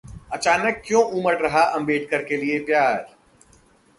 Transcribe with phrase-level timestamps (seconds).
[0.33, 3.15] अचानक क्यों उमड़ रहा अंबेडकर के लिए प्यार?